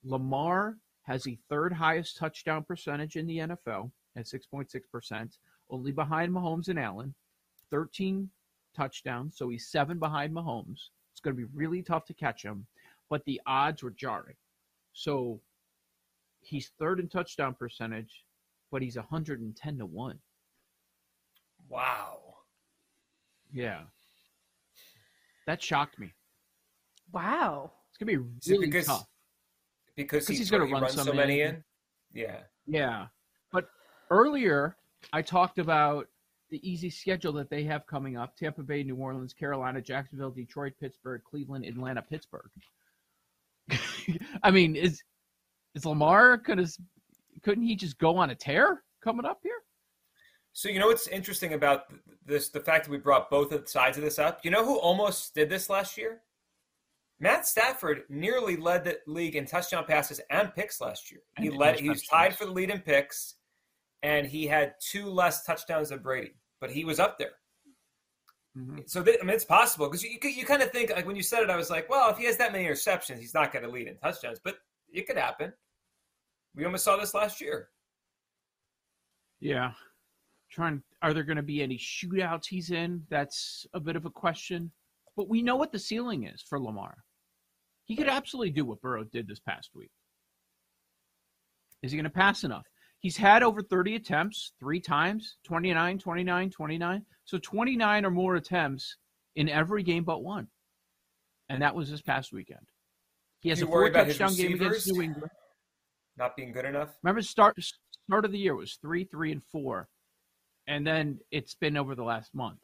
Lamar 0.03 0.77
has 1.03 1.23
the 1.23 1.37
third 1.47 1.73
highest 1.73 2.17
touchdown 2.17 2.63
percentage 2.63 3.17
in 3.17 3.27
the 3.27 3.37
NFL 3.37 3.91
at 4.15 4.25
6.6%, 4.25 5.37
only 5.69 5.91
behind 5.91 6.33
Mahomes 6.33 6.67
and 6.67 6.79
Allen. 6.79 7.13
13 7.69 8.29
touchdowns, 8.75 9.37
so 9.37 9.49
he's 9.49 9.67
seven 9.67 9.97
behind 9.97 10.33
Mahomes. 10.33 10.89
It's 11.11 11.21
going 11.21 11.35
to 11.35 11.41
be 11.41 11.49
really 11.53 11.81
tough 11.81 12.05
to 12.05 12.13
catch 12.13 12.43
him, 12.43 12.65
but 13.09 13.23
the 13.25 13.39
odds 13.45 13.83
were 13.83 13.91
jarring. 13.91 14.35
So 14.93 15.39
he's 16.41 16.71
third 16.79 16.99
in 16.99 17.07
touchdown 17.07 17.55
percentage, 17.57 18.25
but 18.71 18.81
he's 18.81 18.97
110 18.97 19.77
to 19.77 19.85
1. 19.85 20.19
Wow. 21.69 22.19
Yeah. 23.53 23.81
That 25.47 25.61
shocked 25.61 25.97
me. 25.97 26.13
Wow. 27.13 27.71
It's 27.89 27.97
going 27.97 28.13
to 28.13 28.23
be 28.23 28.51
really 28.51 28.65
because, 28.67 28.87
tough. 28.87 29.07
Because, 29.95 30.27
he's, 30.27 30.39
he's 30.39 30.51
going 30.51 30.67
to 30.67 30.73
run 30.73 30.89
so 30.89 31.13
many 31.13 31.41
in. 31.41 31.55
in. 31.55 31.63
Yeah. 32.13 32.39
Yeah 32.67 33.05
earlier 34.11 34.77
I 35.13 35.21
talked 35.21 35.57
about 35.57 36.07
the 36.49 36.69
easy 36.69 36.89
schedule 36.89 37.33
that 37.33 37.49
they 37.49 37.63
have 37.63 37.87
coming 37.87 38.17
up 38.17 38.35
Tampa 38.35 38.61
Bay, 38.61 38.83
New 38.83 38.97
Orleans, 38.97 39.33
Carolina, 39.33 39.81
Jacksonville, 39.81 40.29
Detroit, 40.29 40.73
Pittsburgh, 40.79 41.21
Cleveland, 41.23 41.65
Atlanta, 41.65 42.01
Pittsburgh. 42.01 42.49
I 44.43 44.51
mean, 44.51 44.75
is 44.75 45.01
is 45.73 45.85
Lamar 45.85 46.37
could 46.37 46.63
couldn't 47.41 47.63
he 47.63 47.75
just 47.75 47.97
go 47.97 48.17
on 48.17 48.29
a 48.29 48.35
tear 48.35 48.83
coming 49.03 49.25
up 49.25 49.39
here? 49.41 49.53
So 50.53 50.67
you 50.67 50.79
know 50.79 50.87
what's 50.87 51.07
interesting 51.07 51.53
about 51.53 51.85
this 52.25 52.49
the 52.49 52.59
fact 52.59 52.85
that 52.85 52.91
we 52.91 52.97
brought 52.97 53.29
both 53.29 53.67
sides 53.69 53.97
of 53.97 54.03
this 54.03 54.19
up? 54.19 54.41
You 54.43 54.51
know 54.51 54.65
who 54.65 54.77
almost 54.77 55.33
did 55.33 55.49
this 55.49 55.69
last 55.69 55.97
year? 55.97 56.21
Matt 57.21 57.47
Stafford 57.47 58.01
nearly 58.09 58.57
led 58.57 58.83
the 58.83 58.99
league 59.05 59.35
in 59.35 59.45
touchdown 59.45 59.85
passes 59.85 60.19
and 60.31 60.53
picks 60.53 60.81
last 60.81 61.11
year. 61.11 61.21
He 61.37 61.49
led 61.51 61.79
he 61.79 61.87
was 61.87 62.03
tied 62.03 62.35
for 62.35 62.45
the 62.45 62.51
lead 62.51 62.71
in 62.71 62.79
picks 62.79 63.35
and 64.03 64.25
he 64.25 64.47
had 64.47 64.73
two 64.79 65.09
less 65.09 65.45
touchdowns 65.45 65.89
than 65.89 65.99
Brady, 65.99 66.33
but 66.59 66.71
he 66.71 66.85
was 66.85 66.99
up 66.99 67.17
there. 67.17 67.33
Mm-hmm. 68.57 68.79
So 68.85 69.01
th- 69.03 69.17
I 69.21 69.25
mean, 69.25 69.35
it's 69.35 69.45
possible 69.45 69.87
because 69.87 70.03
you, 70.03 70.17
you, 70.21 70.29
you 70.29 70.45
kind 70.45 70.61
of 70.61 70.71
think 70.71 70.91
like 70.91 71.07
when 71.07 71.15
you 71.15 71.23
said 71.23 71.43
it, 71.43 71.49
I 71.49 71.55
was 71.55 71.69
like, 71.69 71.89
well, 71.89 72.09
if 72.09 72.17
he 72.17 72.25
has 72.25 72.37
that 72.37 72.51
many 72.51 72.65
interceptions, 72.65 73.19
he's 73.19 73.33
not 73.33 73.53
going 73.53 73.63
to 73.63 73.71
lead 73.71 73.87
in 73.87 73.95
touchdowns, 73.97 74.39
but 74.43 74.57
it 74.91 75.07
could 75.07 75.17
happen. 75.17 75.53
We 76.55 76.65
almost 76.65 76.83
saw 76.83 76.97
this 76.97 77.13
last 77.13 77.39
year. 77.39 77.69
Yeah, 79.39 79.71
trying. 80.51 80.83
Are 81.01 81.13
there 81.13 81.23
going 81.23 81.37
to 81.37 81.43
be 81.43 81.63
any 81.63 81.77
shootouts 81.77 82.45
he's 82.45 82.71
in? 82.71 83.03
That's 83.09 83.65
a 83.73 83.79
bit 83.79 83.95
of 83.95 84.05
a 84.05 84.09
question. 84.09 84.71
But 85.15 85.29
we 85.29 85.41
know 85.41 85.55
what 85.55 85.71
the 85.71 85.79
ceiling 85.79 86.25
is 86.25 86.41
for 86.41 86.59
Lamar. 86.59 86.97
He 87.85 87.95
could 87.95 88.07
absolutely 88.07 88.51
do 88.51 88.65
what 88.65 88.81
Burrow 88.81 89.03
did 89.03 89.27
this 89.27 89.39
past 89.39 89.71
week. 89.73 89.91
Is 91.81 91.91
he 91.91 91.97
going 91.97 92.03
to 92.03 92.09
pass 92.09 92.43
enough? 92.43 92.65
He's 93.01 93.17
had 93.17 93.41
over 93.41 93.63
30 93.63 93.95
attempts 93.95 94.53
three 94.59 94.79
times 94.79 95.37
29, 95.43 95.97
29, 95.97 96.49
29. 96.51 97.05
So 97.25 97.37
29 97.39 98.05
or 98.05 98.11
more 98.11 98.35
attempts 98.35 98.95
in 99.35 99.49
every 99.49 99.81
game 99.81 100.03
but 100.03 100.23
one. 100.23 100.47
And 101.49 101.61
that 101.63 101.75
was 101.75 101.89
this 101.89 102.01
past 102.01 102.31
weekend. 102.31 102.65
He 103.41 103.49
has 103.49 103.61
a 103.61 103.65
four 103.65 103.89
touchdown 103.89 104.35
game 104.35 104.53
against 104.53 104.87
New 104.91 105.01
England. 105.01 105.31
Not 106.15 106.35
being 106.35 106.51
good 106.51 106.65
enough. 106.65 106.89
Remember, 107.01 107.23
start 107.23 107.55
start 107.59 108.23
of 108.23 108.31
the 108.31 108.37
year 108.37 108.55
was 108.55 108.77
three, 108.81 109.03
three, 109.05 109.31
and 109.31 109.41
four, 109.51 109.87
and 110.67 110.85
then 110.85 111.19
it's 111.31 111.55
been 111.55 111.77
over 111.77 111.95
the 111.95 112.03
last 112.03 112.35
month. 112.35 112.59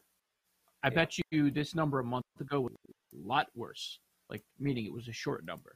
I 0.83 0.89
yeah. 0.89 0.93
bet 0.93 1.15
you 1.31 1.49
this 1.49 1.73
number 1.73 1.99
a 1.99 2.03
month 2.03 2.25
ago 2.39 2.61
was 2.61 2.73
a 3.15 3.27
lot 3.27 3.47
worse. 3.55 3.99
Like 4.29 4.43
meaning 4.59 4.85
it 4.85 4.93
was 4.93 5.07
a 5.07 5.13
short 5.13 5.45
number. 5.45 5.75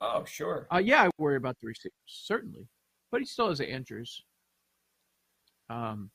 Oh, 0.00 0.24
sure. 0.24 0.68
Uh, 0.72 0.78
yeah, 0.78 1.02
I 1.02 1.10
worry 1.18 1.36
about 1.36 1.56
the 1.60 1.66
receivers 1.66 1.92
certainly 2.06 2.68
but 3.12 3.20
he 3.20 3.26
still 3.26 3.50
has 3.50 3.60
Andrews. 3.60 4.24
Um, 5.70 6.10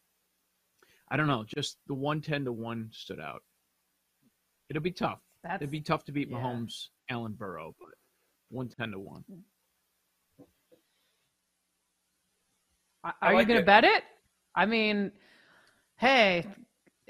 I 1.10 1.16
don't 1.16 1.28
know. 1.28 1.46
Just 1.48 1.78
the 1.88 1.94
one 1.94 2.20
ten 2.20 2.44
to 2.44 2.52
one 2.52 2.90
stood 2.92 3.22
out. 3.22 3.44
It'll 4.70 4.82
be 4.82 4.92
tough. 4.92 5.22
That's, 5.44 5.62
It'd 5.62 5.72
be 5.72 5.80
tough 5.80 6.04
to 6.06 6.12
beat 6.12 6.30
yeah. 6.30 6.38
Mahomes, 6.38 6.88
Allen 7.10 7.34
Burrow, 7.34 7.74
but 7.80 7.92
one 8.50 8.68
ten 8.68 8.92
to 8.92 9.00
one. 9.00 9.24
Are 13.22 13.34
like 13.34 13.48
you 13.48 13.54
going 13.54 13.60
to 13.62 13.66
bet 13.66 13.86
it? 13.86 14.04
I 14.54 14.66
mean, 14.66 15.12
hey, 15.96 16.46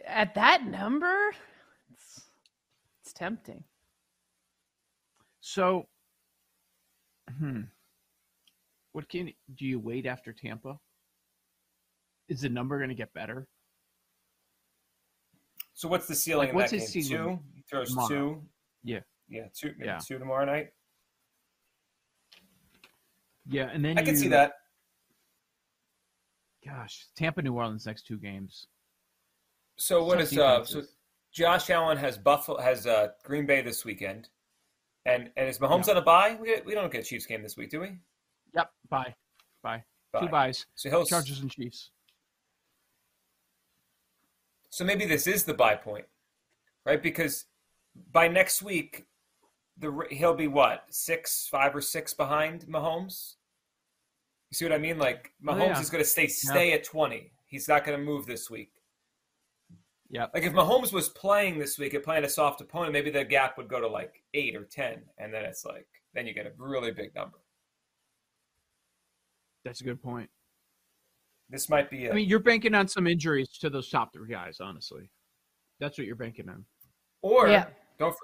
at 0.06 0.36
that 0.36 0.66
number, 0.66 1.32
it's, 1.92 2.22
it's 3.02 3.14
tempting. 3.14 3.64
So, 5.40 5.88
hmm. 7.40 7.62
What 8.98 9.08
can 9.10 9.32
do 9.54 9.68
you 9.68 9.80
wait 9.80 10.08
after 10.08 10.34
Tampa? 10.34 10.80
Is 12.30 12.42
the 12.42 12.50
number 12.50 12.80
going 12.80 12.90
to 12.90 12.96
get 12.96 13.14
better? 13.14 13.48
So 15.76 15.88
what's 15.88 16.08
the 16.08 16.16
ceiling? 16.16 16.48
Like, 16.48 16.56
what's 16.56 16.72
his 16.72 16.90
game? 16.92 17.04
ceiling? 17.04 17.38
Two. 17.38 17.44
He 17.54 17.64
throws 17.70 17.90
tomorrow. 17.90 18.08
two. 18.08 18.42
Yeah. 18.84 19.02
Yeah. 19.30 19.44
Two. 19.56 19.76
yeah. 19.80 20.00
Two 20.00 20.18
tomorrow 20.18 20.46
night. 20.46 20.70
Yeah, 23.48 23.70
and 23.72 23.86
then 23.86 24.00
I 24.00 24.02
you, 24.02 24.08
can 24.08 24.18
see 24.18 24.30
that. 24.30 24.54
Gosh, 26.66 27.06
Tampa, 27.16 27.44
New 27.44 27.54
Orleans 27.54 27.86
next 27.86 28.08
two 28.08 28.18
games. 28.18 28.66
So 29.76 30.04
what 30.04 30.20
is 30.20 30.36
uh? 30.36 30.66
So 30.66 30.82
Josh 31.32 31.70
Allen 31.70 31.98
has 32.00 32.18
Buffalo 32.18 32.60
has 32.60 32.88
uh, 32.88 33.10
Green 33.24 33.46
Bay 33.46 33.62
this 33.62 33.86
weekend, 33.86 34.30
and 35.06 35.30
and 35.38 35.48
is 35.48 35.60
Mahomes 35.60 35.86
yeah. 35.86 35.92
on 35.92 35.98
a 35.98 36.02
bye? 36.02 36.36
We, 36.42 36.62
we 36.66 36.74
don't 36.74 36.92
get 36.92 37.06
Chiefs 37.06 37.28
game 37.28 37.44
this 37.44 37.58
week, 37.58 37.70
do 37.70 37.82
we? 37.82 38.00
Yep, 38.56 38.72
bye, 38.90 39.16
bye, 39.64 39.84
bye. 40.12 40.20
two 40.20 40.28
byes. 40.28 40.66
So 40.76 40.90
he'll 40.90 41.06
Chargers 41.06 41.40
and 41.40 41.52
Chiefs. 41.52 41.92
So 44.70 44.86
maybe 44.86 45.06
this 45.06 45.28
is 45.28 45.44
the 45.44 45.54
buy 45.54 45.76
point, 45.76 46.06
right? 46.86 47.02
Because 47.02 47.46
by 48.12 48.28
next 48.28 48.62
week, 48.62 49.06
the 49.80 50.06
he'll 50.12 50.36
be 50.36 50.48
what 50.48 50.86
six, 50.90 51.48
five 51.50 51.76
or 51.76 51.82
six 51.82 52.14
behind 52.14 52.66
Mahomes. 52.68 53.36
You 54.52 54.56
see 54.56 54.66
what 54.66 54.74
I 54.74 54.78
mean? 54.78 54.98
Like 54.98 55.32
oh, 55.48 55.52
Mahomes 55.52 55.62
oh, 55.62 55.66
yeah. 55.66 55.80
is 55.82 55.90
going 55.90 56.04
to 56.04 56.10
stay 56.10 56.28
stay 56.28 56.70
yeah. 56.70 56.76
at 56.76 56.84
twenty. 56.84 57.32
He's 57.46 57.68
not 57.68 57.86
going 57.86 57.98
to 57.98 58.04
move 58.04 58.26
this 58.26 58.50
week. 58.50 58.72
Yeah. 60.10 60.28
Like 60.34 60.44
if 60.44 60.54
Mahomes 60.54 60.94
was 60.94 61.10
playing 61.10 61.60
this 61.60 61.78
week 61.78 61.94
and 61.94 62.04
playing 62.04 62.24
a 62.24 62.30
soft 62.30 62.62
opponent, 62.62 62.94
maybe 62.94 63.10
the 63.10 63.26
gap 63.26 63.58
would 63.58 63.68
go 63.68 63.80
to 63.80 63.88
like 63.88 64.24
eight 64.34 64.56
or 64.56 64.64
ten, 64.64 65.04
and 65.18 65.34
then 65.34 65.44
it's 65.44 65.66
like 65.66 65.88
then 66.14 66.28
you 66.28 66.34
get 66.34 66.46
a 66.46 66.52
really 66.58 66.92
big 66.92 67.14
number. 67.14 67.38
That's 69.66 69.82
a 69.82 69.84
good 69.84 70.02
point. 70.02 70.30
This 71.50 71.70
might 71.70 71.90
be. 71.90 72.10
I 72.10 72.14
mean, 72.14 72.28
you're 72.28 72.40
banking 72.40 72.74
on 72.74 72.88
some 72.88 73.08
injuries 73.08 73.50
to 73.60 73.70
those 73.70 73.90
top 73.90 74.14
three 74.14 74.30
guys. 74.30 74.58
Honestly, 74.60 75.10
that's 75.80 75.98
what 75.98 76.08
you're 76.08 76.16
banking 76.16 76.50
on. 76.50 76.66
Or 77.22 77.48
yeah. 77.48 77.68
don't 77.98 78.16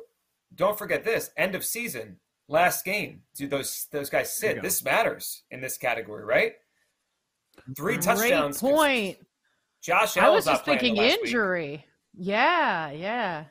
don't 0.56 0.78
forget 0.78 1.04
this 1.04 1.32
end 1.38 1.56
of 1.56 1.64
season 1.64 2.18
last 2.48 2.84
game. 2.86 3.22
Do 3.36 3.48
those 3.48 3.88
those 3.92 4.10
guys 4.10 4.34
sit? 4.34 4.62
This 4.62 4.84
matters 4.84 5.44
in 5.52 5.62
this 5.62 5.78
category, 5.78 6.26
right? 6.26 6.54
Three 7.76 7.96
Great 7.96 8.02
touchdowns. 8.02 8.60
Point. 8.60 9.18
Josh 9.82 10.18
Allen's 10.18 10.48
I 10.48 10.52
was 10.52 10.58
just 10.58 10.66
thinking 10.66 10.98
injury. 10.98 11.72
Week. 11.72 11.82
Yeah, 12.16 12.92
yeah. 12.92 13.46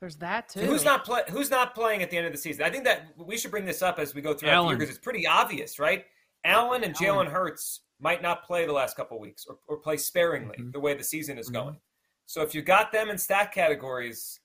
There's 0.00 0.16
that 0.16 0.48
too. 0.48 0.60
So 0.60 0.66
who's 0.66 0.84
not 0.84 1.04
play, 1.04 1.22
Who's 1.28 1.50
not 1.50 1.74
playing 1.74 2.02
at 2.02 2.10
the 2.10 2.16
end 2.16 2.26
of 2.26 2.32
the 2.32 2.38
season? 2.38 2.64
I 2.64 2.70
think 2.70 2.84
that 2.84 3.08
we 3.18 3.36
should 3.36 3.50
bring 3.50 3.66
this 3.66 3.82
up 3.82 3.98
as 3.98 4.14
we 4.14 4.22
go 4.22 4.32
through 4.32 4.50
the 4.50 4.68
because 4.70 4.88
it's 4.88 4.98
pretty 4.98 5.26
obvious, 5.26 5.78
right? 5.78 6.04
Allen 6.44 6.84
and 6.84 6.94
Jalen 6.94 7.26
Hurts 7.26 7.80
might 8.00 8.22
not 8.22 8.44
play 8.44 8.66
the 8.66 8.72
last 8.72 8.96
couple 8.96 9.18
weeks 9.20 9.46
or, 9.48 9.58
or 9.68 9.76
play 9.76 9.96
sparingly 9.96 10.56
mm-hmm. 10.58 10.70
the 10.70 10.80
way 10.80 10.94
the 10.94 11.04
season 11.04 11.38
is 11.38 11.46
mm-hmm. 11.46 11.64
going. 11.64 11.76
So 12.26 12.42
if 12.42 12.54
you 12.54 12.62
got 12.62 12.92
them 12.92 13.10
in 13.10 13.18
stat 13.18 13.52
categories, 13.52 14.40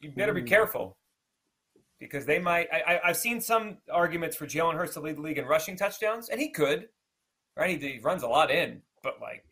you 0.00 0.12
better 0.12 0.32
be 0.32 0.42
careful 0.42 0.96
because 1.98 2.26
they 2.26 2.38
might. 2.38 2.68
I, 2.72 3.00
have 3.02 3.16
seen 3.16 3.40
some 3.40 3.78
arguments 3.90 4.36
for 4.36 4.46
Jalen 4.46 4.74
Hurts 4.74 4.94
to 4.94 5.00
lead 5.00 5.16
the 5.16 5.22
league 5.22 5.38
in 5.38 5.46
rushing 5.46 5.76
touchdowns, 5.76 6.28
and 6.28 6.40
he 6.40 6.50
could, 6.50 6.88
right? 7.56 7.80
He, 7.80 7.94
he 7.94 7.98
runs 7.98 8.22
a 8.22 8.28
lot 8.28 8.50
in, 8.50 8.82
but 9.02 9.20
like 9.20 9.44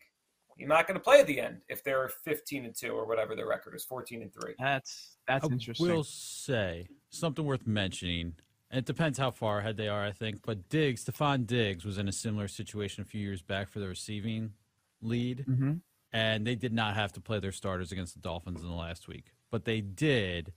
you're 0.57 0.69
not 0.69 0.87
going 0.87 0.95
to 0.95 1.03
play 1.03 1.19
at 1.19 1.27
the 1.27 1.39
end 1.39 1.61
if 1.67 1.83
they're 1.83 2.09
15 2.23 2.65
and 2.65 2.75
two 2.75 2.91
or 2.91 3.05
whatever 3.05 3.35
their 3.35 3.47
record 3.47 3.75
is, 3.75 3.83
14 3.83 4.21
and 4.21 4.33
three. 4.33 4.53
That's 4.59 5.17
that's 5.27 5.45
I 5.45 5.51
interesting. 5.51 5.87
Will 5.87 6.03
say 6.03 6.87
something 7.09 7.43
worth 7.45 7.65
mentioning. 7.65 8.33
It 8.73 8.85
depends 8.85 9.19
how 9.19 9.29
far 9.29 9.59
ahead 9.59 9.77
they 9.77 9.87
are, 9.87 10.03
I 10.03 10.11
think. 10.11 10.41
But 10.43 10.67
Diggs, 10.67 11.05
Stefon 11.05 11.45
Diggs, 11.45 11.85
was 11.85 11.99
in 11.99 12.07
a 12.07 12.11
similar 12.11 12.47
situation 12.47 13.03
a 13.03 13.05
few 13.05 13.21
years 13.21 13.43
back 13.43 13.69
for 13.69 13.79
the 13.79 13.87
receiving 13.87 14.53
lead, 14.99 15.45
mm-hmm. 15.47 15.73
and 16.11 16.47
they 16.47 16.55
did 16.55 16.73
not 16.73 16.95
have 16.95 17.13
to 17.13 17.21
play 17.21 17.39
their 17.39 17.51
starters 17.51 17.91
against 17.91 18.15
the 18.15 18.19
Dolphins 18.19 18.63
in 18.63 18.67
the 18.67 18.75
last 18.75 19.07
week, 19.07 19.25
but 19.51 19.65
they 19.65 19.79
did. 19.79 20.53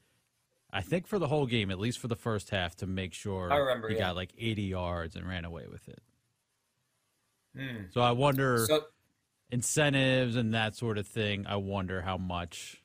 I 0.73 0.81
think 0.81 1.07
for 1.07 1.19
the 1.19 1.29
whole 1.29 1.47
game, 1.47 1.71
at 1.71 1.79
least 1.79 1.99
for 1.99 2.09
the 2.09 2.17
first 2.17 2.51
half, 2.51 2.75
to 2.77 2.87
make 2.87 3.13
sure 3.13 3.53
I 3.53 3.57
remember, 3.59 3.89
he 3.89 3.97
yeah. 3.97 4.01
got 4.01 4.17
like 4.17 4.33
80 4.39 4.63
yards 4.63 5.15
and 5.15 5.29
ran 5.29 5.45
away 5.45 5.67
with 5.71 5.87
it. 5.87 6.03
Mm. 7.57 7.93
So 7.93 8.01
I 8.01 8.13
wonder 8.13 8.65
so, 8.67 8.85
incentives 9.51 10.37
and 10.37 10.55
that 10.55 10.75
sort 10.75 10.97
of 10.97 11.07
thing. 11.07 11.47
I 11.47 11.57
wonder 11.57 12.01
how 12.01 12.17
much. 12.17 12.83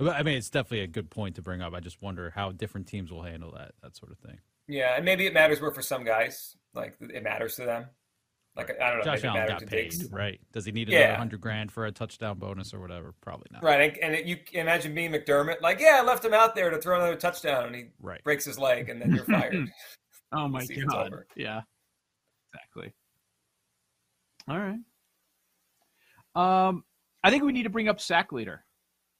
I 0.00 0.22
mean, 0.22 0.36
it's 0.36 0.50
definitely 0.50 0.80
a 0.80 0.88
good 0.88 1.10
point 1.10 1.36
to 1.36 1.42
bring 1.42 1.60
up. 1.60 1.74
I 1.74 1.80
just 1.80 2.02
wonder 2.02 2.30
how 2.34 2.50
different 2.52 2.88
teams 2.88 3.12
will 3.12 3.22
handle 3.22 3.52
that 3.52 3.72
that 3.82 3.96
sort 3.96 4.10
of 4.10 4.18
thing. 4.18 4.38
Yeah, 4.68 4.96
and 4.96 5.04
maybe 5.04 5.26
it 5.26 5.34
matters 5.34 5.60
more 5.60 5.72
for 5.72 5.82
some 5.82 6.04
guys. 6.04 6.56
Like 6.74 6.94
it 7.00 7.22
matters 7.22 7.56
to 7.56 7.64
them. 7.64 7.86
Like 8.54 8.70
I 8.80 8.90
don't 8.90 8.98
know. 8.98 9.04
Josh 9.04 9.24
Allen 9.24 9.48
got 9.48 9.66
paid, 9.66 9.94
right? 10.10 10.38
Does 10.52 10.66
he 10.66 10.72
need 10.72 10.88
another 10.88 11.04
yeah. 11.04 11.16
hundred 11.16 11.40
grand 11.40 11.72
for 11.72 11.86
a 11.86 11.92
touchdown 11.92 12.38
bonus 12.38 12.74
or 12.74 12.80
whatever? 12.80 13.14
Probably 13.22 13.46
not. 13.50 13.62
Right, 13.62 13.96
and, 14.02 14.14
and 14.14 14.28
you 14.28 14.36
imagine 14.52 14.94
being 14.94 15.10
McDermott, 15.10 15.62
like, 15.62 15.80
yeah, 15.80 15.98
I 16.02 16.04
left 16.04 16.22
him 16.22 16.34
out 16.34 16.54
there 16.54 16.68
to 16.68 16.76
throw 16.76 16.96
another 16.96 17.16
touchdown, 17.16 17.66
and 17.66 17.74
he 17.74 17.84
right. 18.00 18.22
breaks 18.24 18.44
his 18.44 18.58
leg, 18.58 18.90
and 18.90 19.00
then 19.00 19.14
you're 19.14 19.24
fired. 19.24 19.70
oh 20.32 20.48
my 20.48 20.66
god! 20.66 21.14
Yeah, 21.34 21.62
exactly. 22.52 22.92
All 24.48 24.58
right. 24.58 24.78
Um, 26.34 26.84
I 27.24 27.30
think 27.30 27.44
we 27.44 27.52
need 27.52 27.62
to 27.62 27.70
bring 27.70 27.88
up 27.88 28.00
sack 28.00 28.32
leader 28.32 28.64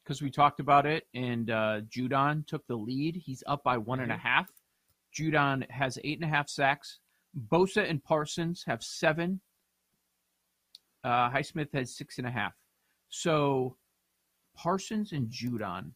because 0.04 0.20
we 0.20 0.30
talked 0.30 0.60
about 0.60 0.84
it, 0.84 1.04
and 1.14 1.50
uh, 1.50 1.80
Judon 1.88 2.46
took 2.46 2.66
the 2.66 2.76
lead. 2.76 3.16
He's 3.16 3.42
up 3.46 3.64
by 3.64 3.78
one 3.78 4.00
and 4.00 4.12
a 4.12 4.14
mm-hmm. 4.14 4.26
half. 4.26 4.46
Judon 5.16 5.68
has 5.70 5.98
eight 6.04 6.18
and 6.18 6.24
a 6.30 6.34
half 6.34 6.48
sacks. 6.48 7.00
Bosa 7.48 7.88
and 7.88 8.02
Parsons 8.02 8.64
have 8.66 8.82
seven. 8.82 9.40
Uh, 11.04 11.30
Highsmith 11.30 11.72
has 11.74 11.96
six 11.96 12.18
and 12.18 12.26
a 12.26 12.30
half. 12.30 12.52
So 13.08 13.76
Parsons 14.56 15.12
and 15.12 15.28
Judon. 15.28 15.92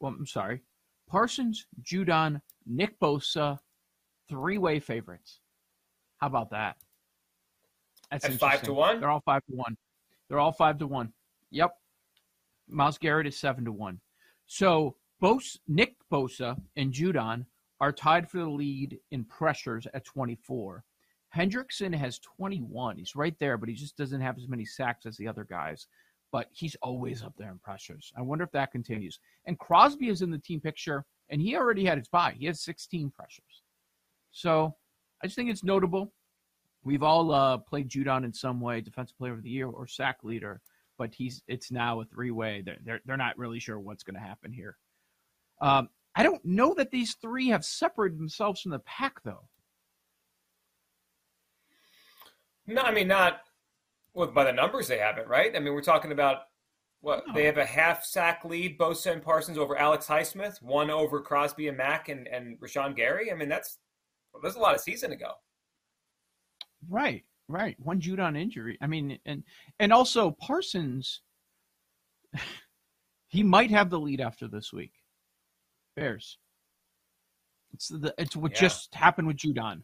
Well, 0.00 0.14
I'm 0.18 0.26
sorry. 0.26 0.62
Parsons, 1.08 1.66
Judon, 1.82 2.40
Nick 2.66 2.98
Bosa, 3.00 3.58
three 4.28 4.58
way 4.58 4.78
favorites. 4.78 5.40
How 6.18 6.26
about 6.26 6.50
that? 6.50 6.76
That's 8.10 8.24
At 8.24 8.32
five 8.34 8.62
to 8.62 8.72
one? 8.72 9.00
They're 9.00 9.10
all 9.10 9.22
five 9.24 9.44
to 9.46 9.56
one. 9.56 9.76
They're 10.28 10.38
all 10.38 10.52
five 10.52 10.78
to 10.78 10.86
one. 10.86 11.12
Yep. 11.50 11.72
Myles 12.68 12.98
Garrett 12.98 13.26
is 13.26 13.38
seven 13.38 13.64
to 13.64 13.72
one. 13.72 14.00
So 14.46 14.96
both 15.20 15.44
Nick 15.66 15.96
Bosa 16.12 16.60
and 16.76 16.92
Judon 16.92 17.46
are 17.80 17.92
tied 17.92 18.28
for 18.28 18.38
the 18.38 18.48
lead 18.48 18.98
in 19.10 19.24
pressures 19.24 19.86
at 19.94 20.04
24. 20.04 20.84
Hendrickson 21.34 21.94
has 21.94 22.18
21. 22.20 22.98
He's 22.98 23.14
right 23.14 23.36
there, 23.38 23.58
but 23.58 23.68
he 23.68 23.74
just 23.74 23.96
doesn't 23.96 24.20
have 24.20 24.38
as 24.38 24.48
many 24.48 24.64
sacks 24.64 25.06
as 25.06 25.16
the 25.16 25.28
other 25.28 25.44
guys. 25.44 25.86
But 26.32 26.48
he's 26.52 26.76
always 26.82 27.22
up 27.22 27.34
there 27.38 27.50
in 27.50 27.58
pressures. 27.58 28.12
I 28.16 28.22
wonder 28.22 28.44
if 28.44 28.52
that 28.52 28.72
continues. 28.72 29.18
And 29.46 29.58
Crosby 29.58 30.08
is 30.08 30.22
in 30.22 30.30
the 30.30 30.38
team 30.38 30.60
picture, 30.60 31.04
and 31.30 31.40
he 31.40 31.56
already 31.56 31.84
had 31.84 31.98
his 31.98 32.08
bye. 32.08 32.34
He 32.38 32.46
has 32.46 32.60
16 32.62 33.10
pressures. 33.10 33.62
So 34.30 34.74
I 35.22 35.26
just 35.26 35.36
think 35.36 35.50
it's 35.50 35.64
notable. 35.64 36.12
We've 36.84 37.02
all 37.02 37.32
uh, 37.32 37.58
played 37.58 37.88
Judon 37.88 38.24
in 38.24 38.32
some 38.32 38.60
way, 38.60 38.80
defensive 38.80 39.16
player 39.18 39.32
of 39.32 39.42
the 39.42 39.50
year 39.50 39.68
or 39.68 39.86
sack 39.86 40.18
leader, 40.22 40.60
but 40.96 41.14
he's 41.14 41.42
it's 41.48 41.70
now 41.70 42.00
a 42.00 42.04
three 42.04 42.30
way. 42.30 42.62
They're, 42.64 42.78
they're, 42.84 43.00
they're 43.04 43.16
not 43.16 43.38
really 43.38 43.58
sure 43.58 43.78
what's 43.78 44.04
going 44.04 44.14
to 44.14 44.20
happen 44.20 44.52
here. 44.52 44.76
Um, 45.60 45.88
I 46.14 46.22
don't 46.22 46.44
know 46.44 46.74
that 46.74 46.90
these 46.90 47.14
three 47.14 47.48
have 47.48 47.64
separated 47.64 48.18
themselves 48.18 48.60
from 48.60 48.72
the 48.72 48.80
pack, 48.80 49.22
though. 49.24 49.48
No, 52.68 52.82
I 52.82 52.92
mean 52.92 53.08
not 53.08 53.40
well, 54.12 54.26
by 54.28 54.44
the 54.44 54.52
numbers 54.52 54.88
they 54.88 54.98
haven't, 54.98 55.26
right? 55.26 55.56
I 55.56 55.58
mean 55.58 55.72
we're 55.72 55.80
talking 55.80 56.12
about 56.12 56.42
what 57.00 57.26
no. 57.26 57.34
they 57.34 57.44
have 57.44 57.56
a 57.56 57.64
half 57.64 58.04
sack 58.04 58.44
lead, 58.44 58.78
Bosa 58.78 59.12
and 59.12 59.22
Parsons 59.22 59.56
over 59.56 59.76
Alex 59.76 60.06
Highsmith, 60.06 60.60
one 60.60 60.90
over 60.90 61.20
Crosby 61.20 61.68
and 61.68 61.78
Mack 61.78 62.10
and 62.10 62.28
and 62.28 62.60
Rashan 62.60 62.94
Gary. 62.94 63.32
I 63.32 63.34
mean 63.34 63.48
that's 63.48 63.78
well, 64.32 64.42
there's 64.42 64.56
a 64.56 64.60
lot 64.60 64.74
of 64.74 64.82
season 64.82 65.10
to 65.10 65.16
go. 65.16 65.32
Right, 66.88 67.24
right. 67.48 67.76
One 67.78 68.00
Judon 68.00 68.38
injury. 68.38 68.76
I 68.82 68.86
mean, 68.86 69.18
and 69.24 69.44
and 69.78 69.92
also 69.92 70.30
Parsons, 70.30 71.22
he 73.28 73.42
might 73.42 73.70
have 73.70 73.88
the 73.88 73.98
lead 73.98 74.20
after 74.20 74.46
this 74.46 74.72
week. 74.74 74.92
Bears. 75.98 76.38
It's 77.72 77.88
the 77.88 78.14
it's 78.18 78.36
what 78.36 78.52
yeah. 78.52 78.60
just 78.60 78.94
happened 78.94 79.28
with 79.28 79.36
Judon. 79.36 79.82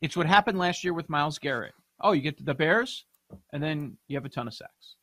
It's 0.00 0.16
what 0.16 0.26
happened 0.26 0.58
last 0.58 0.84
year 0.84 0.94
with 0.94 1.08
Myles 1.08 1.38
Garrett. 1.38 1.74
Oh, 2.00 2.12
you 2.12 2.22
get 2.22 2.44
the 2.44 2.54
Bears, 2.54 3.04
and 3.52 3.62
then 3.62 3.96
you 4.08 4.16
have 4.16 4.24
a 4.24 4.28
ton 4.28 4.46
of 4.46 4.54
sacks. 4.54 4.96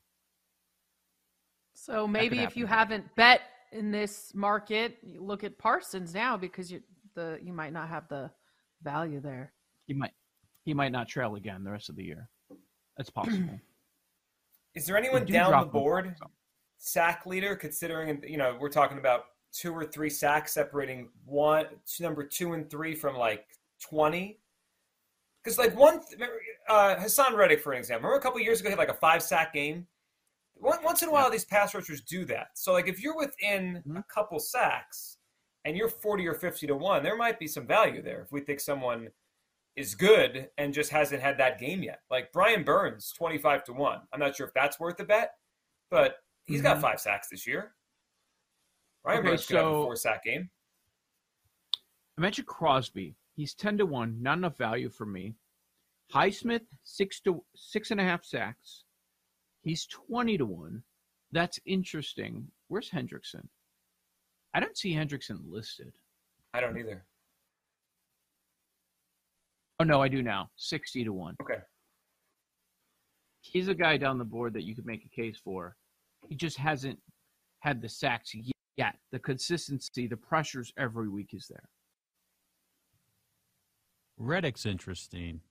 So 1.74 2.08
maybe 2.08 2.40
if 2.40 2.56
you 2.56 2.66
haven't 2.68 3.06
bet 3.16 3.42
in 3.72 3.92
this 3.92 4.32
market, 4.36 4.98
you 5.02 5.24
look 5.24 5.44
at 5.44 5.58
Parsons 5.58 6.14
now 6.14 6.38
because 6.38 6.72
you 6.72 6.82
the 7.16 7.40
you 7.42 7.54
might 7.54 7.74
not 7.74 7.90
have 7.90 8.08
the 8.08 8.30
value 8.84 9.20
there. 9.20 9.54
He 9.88 9.94
might 9.94 10.12
he 10.64 10.74
might 10.74 10.92
not 10.92 11.08
trail 11.08 11.36
again 11.36 11.64
the 11.64 11.72
rest 11.72 11.90
of 11.90 11.96
the 11.96 12.04
year. 12.04 12.30
That's 12.98 13.10
possible. 13.10 13.60
Is 14.76 14.86
there 14.86 14.98
anyone 14.98 15.26
down 15.26 15.60
the 15.60 15.66
board 15.66 16.16
sack 16.78 17.26
leader 17.26 17.56
considering 17.56 18.24
you 18.28 18.38
know 18.38 18.58
we're 18.60 18.70
talking 18.70 18.98
about 18.98 19.26
two 19.54 19.74
or 19.74 19.86
three 19.86 20.10
sacks 20.10 20.54
separating 20.54 21.10
one 21.26 21.66
number 22.00 22.24
two 22.24 22.54
and 22.54 22.70
three 22.70 22.96
from 22.96 23.16
like 23.16 23.46
20 23.82 24.40
because 25.44 25.58
like 25.58 25.76
one 25.78 26.00
uh, 26.70 26.96
Haason 26.96 27.36
Reddick 27.36 27.62
for 27.62 27.74
an 27.74 27.80
example 27.80 28.08
remember 28.08 28.20
a 28.20 28.22
couple 28.22 28.40
years 28.40 28.60
ago 28.60 28.70
he 28.70 28.72
had 28.72 28.80
like 28.80 28.90
a 28.90 28.94
five 28.94 29.22
sack 29.22 29.54
game 29.54 29.88
once 30.56 31.02
in 31.02 31.10
a 31.10 31.12
while 31.12 31.30
these 31.30 31.46
pass 31.46 31.74
rushers 31.74 32.02
do 32.02 32.24
that 32.26 32.50
so 32.54 32.72
like 32.72 32.88
if 32.88 33.02
you're 33.02 33.18
within 33.18 33.78
mm-hmm. 33.78 33.98
a 33.98 34.04
couple 34.04 34.40
sacks 34.40 35.18
and 35.66 35.76
you're 35.76 35.90
40 35.90 36.28
or 36.28 36.34
50 36.34 36.68
to 36.68 36.76
1 36.76 37.04
there 37.04 37.18
might 37.18 37.40
be 37.40 37.48
some 37.48 37.68
value 37.68 38.02
there 38.02 38.22
if 38.22 38.32
we 38.32 38.42
think 38.42 38.60
someone 38.60 39.10
is 39.76 39.96
good 39.96 40.50
and 40.58 40.74
just 40.74 40.92
hasn't 40.92 41.22
had 41.22 41.38
that 41.38 41.60
game 41.60 41.82
yet 41.82 42.02
like 42.10 42.32
Brian 42.32 42.64
Burns 42.64 43.14
25 43.18 43.64
to 43.66 43.74
1 43.74 44.00
I'm 44.14 44.20
not 44.20 44.36
sure 44.36 44.48
if 44.48 44.54
that's 44.54 44.80
worth 44.80 45.00
a 45.00 45.06
bet 45.06 45.32
but 45.90 46.18
He's 46.46 46.62
mm-hmm. 46.62 46.68
got 46.68 46.82
five 46.82 47.00
sacks 47.00 47.30
this 47.30 47.48
year. 47.48 47.74
Ryan 49.04 49.28
okay, 49.28 49.38
so, 49.38 49.48
could 49.48 49.56
have 49.58 49.66
a 49.68 49.84
four 49.84 49.96
sack 49.96 50.24
game. 50.24 50.50
I 52.18 52.22
mentioned 52.22 52.48
Crosby. 52.48 53.16
He's 53.36 53.54
ten 53.54 53.78
to 53.78 53.86
one. 53.86 54.22
Not 54.22 54.38
enough 54.38 54.58
value 54.58 54.90
for 54.90 55.06
me. 55.06 55.36
Highsmith 56.14 56.66
six 56.84 57.20
to 57.22 57.44
six 57.56 57.92
and 57.92 58.00
a 58.00 58.04
half 58.04 58.24
sacks. 58.24 58.84
He's 59.64 59.88
twenty 59.88 60.38
to 60.38 60.46
one. 60.46 60.84
That's 61.32 61.60
interesting. 61.66 62.48
Where's 62.68 62.90
Hendrickson? 62.90 63.48
I 64.54 64.60
don't 64.60 64.78
see 64.78 64.94
Hendrickson 64.94 65.40
listed. 65.50 65.94
I 66.54 66.60
don't 66.60 66.78
either. 66.78 67.06
Oh 69.80 69.84
no, 69.84 70.02
I 70.02 70.10
do 70.10 70.22
now. 70.22 70.50
Sixty 70.58 71.04
to 71.04 71.14
one. 71.14 71.36
Okay. 71.42 71.62
He's 73.42 73.68
a 73.68 73.74
guy 73.74 73.98
down 73.98 74.20
the 74.20 74.26
board 74.26 74.54
that 74.54 74.64
you 74.64 74.76
could 74.76 74.86
make 74.86 75.06
a 75.06 75.10
case 75.10 75.40
for. 75.44 75.76
He 76.28 76.36
just 76.36 76.58
hasn't 76.58 77.00
had 77.62 77.82
the 77.82 77.90
sacks 77.90 78.36
yet. 78.36 78.54
Yeah, 78.78 78.92
the 79.12 79.20
consistency, 79.20 80.08
the 80.08 80.18
pressures 80.18 80.74
every 80.78 81.10
week 81.10 81.34
is 81.34 81.48
there. 81.50 81.70
Reddick's 84.18 84.66
interesting. 84.66 85.42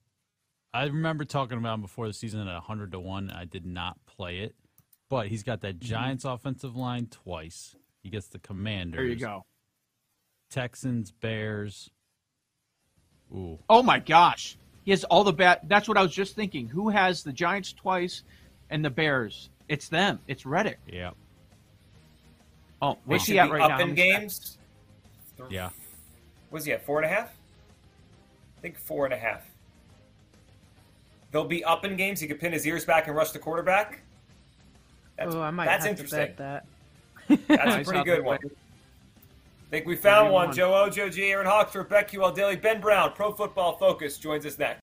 I 0.72 0.84
remember 0.84 1.24
talking 1.24 1.58
about 1.58 1.74
him 1.74 1.82
before 1.82 2.06
the 2.06 2.12
season 2.12 2.40
at 2.46 2.52
100 2.52 2.92
to 2.92 3.00
1. 3.00 3.30
I 3.30 3.44
did 3.44 3.66
not 3.66 3.98
play 4.06 4.38
it, 4.38 4.54
but 5.08 5.26
he's 5.26 5.42
got 5.42 5.60
that 5.62 5.80
mm-hmm. 5.80 5.88
Giants 5.88 6.24
mm-hmm. 6.24 6.34
offensive 6.34 6.76
line 6.76 7.06
twice. 7.06 7.74
He 8.02 8.10
gets 8.10 8.28
the 8.28 8.38
Commanders. 8.38 8.98
There 8.98 9.06
you 9.06 9.16
go. 9.16 9.44
Texans, 10.50 11.10
Bears. 11.10 11.90
Ooh. 13.32 13.58
Oh 13.68 13.82
my 13.82 13.98
gosh. 13.98 14.56
He 14.84 14.92
has 14.92 15.04
all 15.04 15.24
the 15.24 15.32
bad. 15.32 15.60
That's 15.64 15.88
what 15.88 15.98
I 15.98 16.02
was 16.02 16.12
just 16.12 16.34
thinking. 16.34 16.68
Who 16.68 16.88
has 16.88 17.22
the 17.22 17.32
Giants 17.32 17.72
twice 17.72 18.22
and 18.70 18.84
the 18.84 18.90
Bears? 18.90 19.50
It's 19.68 19.88
them. 19.88 20.20
It's 20.26 20.46
Reddick. 20.46 20.78
Yeah. 20.86 21.10
Oh, 22.82 22.98
what's 23.04 23.26
he 23.26 23.38
at 23.38 23.50
right 23.50 23.62
up 23.62 23.78
now? 23.78 23.80
in 23.80 23.94
games? 23.94 24.58
Yeah. 25.48 25.70
Was 26.50 26.64
he 26.64 26.72
at 26.72 26.84
four 26.84 27.00
and 27.00 27.06
a 27.06 27.14
half? 27.14 27.28
I 27.28 28.60
think 28.60 28.78
four 28.78 29.04
and 29.04 29.14
a 29.14 29.18
half. 29.18 29.48
They'll 31.32 31.44
be 31.44 31.64
up 31.64 31.84
in 31.84 31.96
games. 31.96 32.20
He 32.20 32.26
could 32.26 32.40
pin 32.40 32.52
his 32.52 32.66
ears 32.66 32.84
back 32.84 33.06
and 33.06 33.16
rush 33.16 33.30
the 33.30 33.38
quarterback. 33.38 34.02
That's, 35.16 35.34
oh, 35.34 35.42
I 35.42 35.50
might 35.50 35.66
that's 35.66 35.86
interesting. 35.86 36.32
that. 36.36 36.66
That's 37.28 37.76
a 37.76 37.84
pretty 37.84 38.04
good 38.04 38.24
one. 38.24 38.38
I 38.44 39.70
think 39.70 39.86
we 39.86 39.94
found 39.94 40.32
one. 40.32 40.52
Joe 40.52 40.74
O, 40.74 40.90
Joe 40.90 41.08
G, 41.08 41.30
Aaron 41.30 41.46
Hawks 41.46 41.72
for 41.72 41.84
BetQL 41.84 42.34
Daily. 42.34 42.56
Ben 42.56 42.80
Brown, 42.80 43.12
Pro 43.12 43.32
Football 43.32 43.76
Focus, 43.76 44.18
joins 44.18 44.44
us 44.44 44.58
next. 44.58 44.78